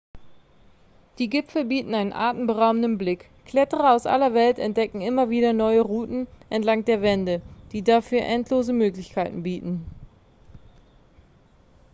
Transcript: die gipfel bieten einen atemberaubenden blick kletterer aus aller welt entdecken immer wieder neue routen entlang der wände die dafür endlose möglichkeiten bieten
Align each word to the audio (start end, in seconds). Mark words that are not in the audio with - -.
die 1.19 1.29
gipfel 1.29 1.63
bieten 1.63 1.93
einen 1.93 2.11
atemberaubenden 2.11 2.97
blick 2.97 3.29
kletterer 3.45 3.91
aus 3.93 4.07
aller 4.07 4.33
welt 4.33 4.57
entdecken 4.57 4.99
immer 4.99 5.29
wieder 5.29 5.53
neue 5.53 5.81
routen 5.81 6.25
entlang 6.49 6.83
der 6.85 7.03
wände 7.03 7.39
die 7.71 7.83
dafür 7.83 8.21
endlose 8.23 8.73
möglichkeiten 8.73 9.43
bieten 9.43 9.85